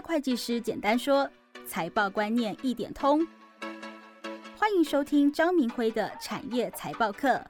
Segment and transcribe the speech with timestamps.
[0.00, 1.28] 会计师简单说，
[1.66, 3.26] 财报观念一点通。
[4.56, 7.40] 欢迎收听张明辉的产业财报课。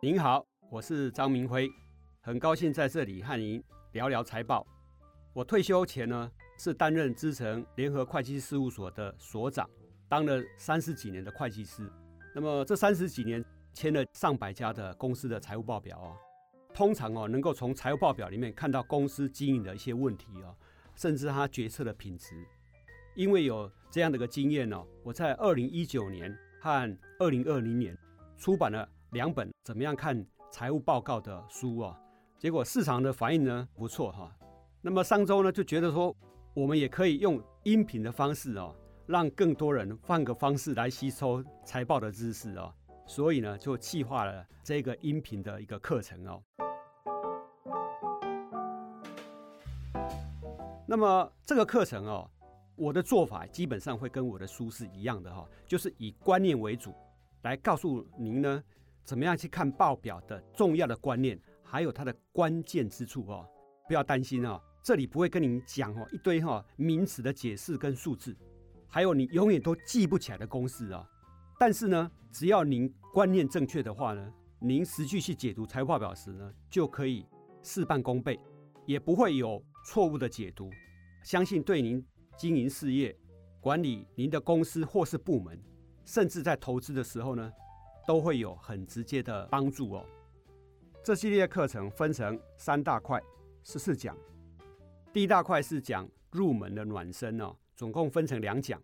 [0.00, 1.68] 您好，我是张明辉，
[2.20, 3.62] 很高兴在这里和您
[3.92, 4.66] 聊聊财报。
[5.32, 9.68] 我退休前呢，是担任资诚联合会计事务所的所长，
[10.08, 11.90] 当了三十几年的会计师。
[12.36, 13.42] 那么这三十几年
[13.72, 16.12] 签了上百家的公司的财务报表啊，
[16.74, 20.54] 通常哦能够从财务报表里面看到公司经营的一些问题哦，
[20.94, 22.46] 甚至它决策的品质。
[23.14, 27.96] 因为有这样的一个经验哦，我在二零一九年和二零二零年
[28.36, 28.86] 出版了。
[29.12, 31.98] 两本怎么样看财务报告的书啊？
[32.38, 34.30] 结果市场的反应呢不错哈。
[34.82, 36.14] 那么上周呢就觉得说，
[36.52, 38.74] 我们也可以用音频的方式哦，
[39.06, 42.72] 让更多人换个方式来吸收财报的知识哦。
[43.06, 46.42] 所以呢就计划了这个音频的一个课程哦。
[50.86, 52.30] 那么这个课程哦，
[52.76, 56.94] 我的做法基本上会跟我的书是一样的哈，就是以观念为主，
[57.42, 58.62] 来告诉您呢。
[59.04, 63.48] 怎么样去看报表的重要的观念，还有它的关键之处哦？
[63.86, 68.36] 不要担心哦，这里不会跟您讲哦一堆哈名词的解释跟数字，
[68.88, 71.06] 还有你永远都记不起来的公式啊。
[71.58, 77.26] 但是呢，只要您观念正确的话呢，您实际去解读财务报表时呢，就可以
[77.62, 78.38] 事半功倍，
[78.86, 80.70] 也不会有错误的解读。
[81.22, 82.04] 相信对您
[82.36, 83.16] 经营事业、
[83.60, 85.58] 管理您的公司或是部门，
[86.04, 87.52] 甚至在投资的时候呢。
[88.06, 90.06] 都会有很直接的帮助哦。
[91.02, 93.20] 这系列课程分成三大块，
[93.64, 94.16] 十四讲。
[95.12, 98.82] 第一大块是讲入门的暖身哦，总共分成两讲。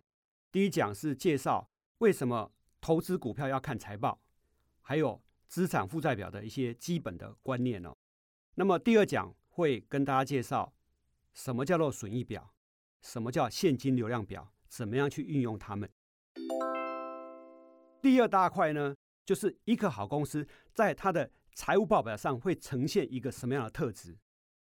[0.51, 4.21] 第一讲是介绍为什么投资股票要看财报，
[4.81, 7.97] 还有资产负债表的一些基本的观念哦。
[8.55, 10.71] 那么第二讲会跟大家介绍
[11.33, 12.53] 什么叫做损益表，
[13.01, 15.89] 什么叫现金流量表，怎么样去运用它们。
[18.01, 18.95] 第二大块呢？
[19.25, 24.17] 就是一个好公司在它的财务报表上会呈现一个什么样的特质？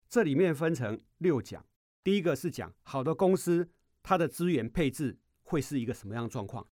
[0.07, 1.65] 这里面分成六讲。
[2.03, 3.67] 第一个是讲好的公司
[4.03, 6.67] 它的资源配置会是一个什么样的状况。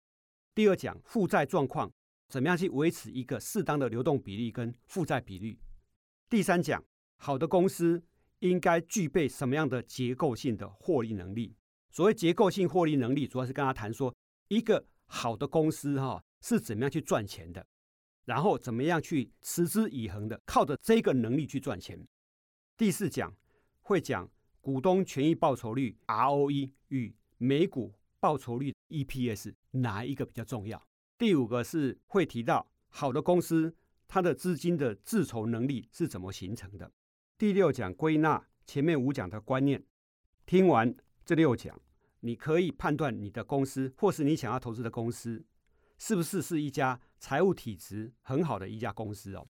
[0.54, 1.92] 第二讲负债状况，
[2.28, 5.60] 怎么样去维持一个适当的流动比例跟负债比率。
[6.30, 6.84] 第三讲
[7.18, 8.04] 好的公司
[8.40, 11.56] 应该具备什么样的结构性的获利能力？
[11.92, 14.16] 所谓结构性获利能力，主要是跟他谈说
[14.48, 17.66] 一个好的公司哈是怎么样去赚钱的。
[18.26, 22.08] 然后怎么样去持之以恒的靠着这个能力去赚钱？
[22.78, 23.36] 第四讲
[23.82, 24.30] 会讲
[24.62, 30.82] 股东权益报酬率 ROE 与每股报酬率 EPS 哪一个比较重要？
[31.18, 33.74] 第五个是会提到好的公司
[34.10, 36.92] 它的资金的自筹能力是怎么形成的？
[37.38, 39.82] 第六讲归纳前面五讲的观念。
[40.46, 41.80] 听完这六讲，
[42.20, 45.46] 你可以判断你的公司或是你想要投资的公司。
[45.98, 49.48] 是不是是一家财务体质很好的一家公司哦？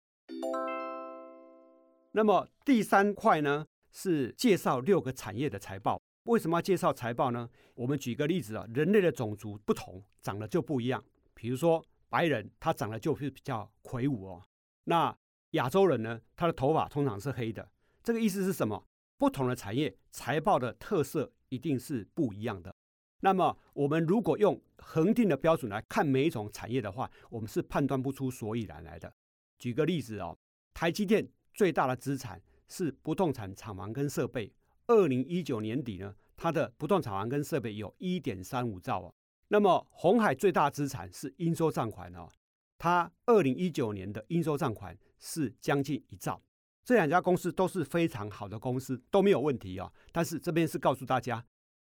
[2.11, 6.01] 那么第三块呢，是介绍六个产业的财报。
[6.23, 7.49] 为什么要介绍财报呢？
[7.73, 11.03] 我们举个例子啊，人类的种族不同，长得就不一样。
[11.33, 14.43] 比如说白人，他长得就是比较魁梧哦。
[14.83, 15.15] 那
[15.51, 17.69] 亚洲人呢，他的头发通常是黑的。
[18.03, 18.85] 这个意思是什么？
[19.17, 22.73] 不同的产业财报的特色一定是不一样的。
[23.21, 29.11] 那么，我们如果用恒定的标准来看每一种产业的话，我们是判断不出所以然来的。
[29.57, 30.37] 举个例子哦，
[30.73, 34.53] 台积电最大的资产是不动产厂房跟设备。
[34.87, 39.13] 二零一九年底呢，它的不动产厂房跟设备有一点三五兆哦。
[39.49, 42.29] 那么，红海最大资产是应收账款哦，
[42.77, 46.41] 它二零一九年的应收账款是将近一兆。
[46.85, 49.91] 这两家公司都是非常好的公司，都没有问题哦。
[50.11, 51.43] 但是这边是告诉大家，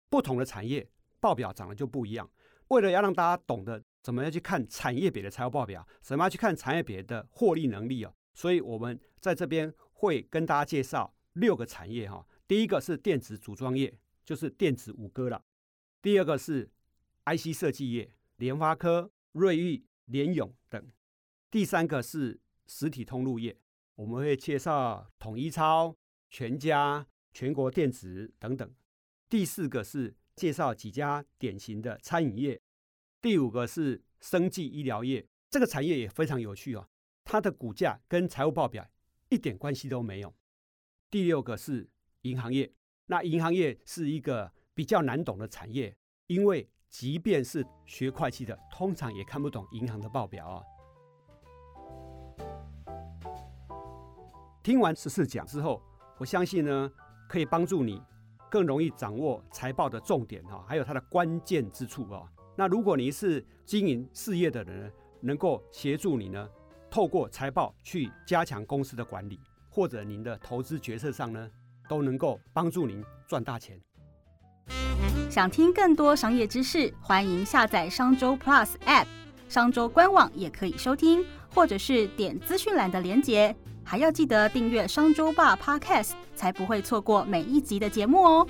[0.09, 0.88] 不同的产业。
[1.19, 2.29] 报表长得就不一样。
[2.67, 12.26] 为了要让大家懂得怎么样去看产业别的财务报表，怎么样去看产业别的获利能力哦，所以我们在这边会跟大家介绍六个产业哈。
[12.47, 15.44] 第一个是电子组装业，就是电子五哥了；
[16.02, 16.70] 第二个是
[17.26, 20.82] IC 设计业，联发科、瑞昱、联咏等；
[21.50, 23.58] 第三个是实体通路业，
[23.96, 25.97] 我们会介绍统一超、
[26.30, 28.70] 全家、全国电子等等；
[29.28, 30.16] 第四个是。
[30.36, 32.62] 介绍几家典型的餐饮业，
[33.22, 36.90] 第五个是生技医疗业，这个产业也非常有趣哦。
[37.24, 38.86] 它的股价跟财务报表
[39.29, 40.33] 一点关系都没有。
[41.09, 41.89] 第六个是
[42.22, 42.72] 银行业，
[43.07, 45.95] 那银行业是一个比较难懂的产业，
[46.27, 50.63] 因为即便是学会计的，通常也看不懂银行的报表啊。
[54.63, 55.81] 听完十四讲之后，
[56.17, 56.91] 我相信呢，
[57.29, 58.01] 可以帮助你
[58.49, 62.27] 更容易掌握财报的重点啊，还有它的关键之处啊。
[62.57, 64.91] 那如果你是经营事业的人，
[65.22, 66.49] 能够协助你呢？
[66.96, 69.38] 透过财报去加强公司的管理，
[69.70, 71.52] 或者您的投资决策上呢，
[71.90, 73.78] 都能够帮助您赚大钱。
[75.30, 79.08] 想听更多商业知识，欢迎下载商周 Plus App，
[79.50, 83.53] 商周官网也可以收听，或者是点资讯栏的连结。
[83.84, 88.47] 还要记得订阅商周吧 Podcast，才不会错过每一集的节目哦。